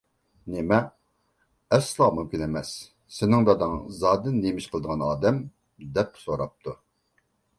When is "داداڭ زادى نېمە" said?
3.49-4.63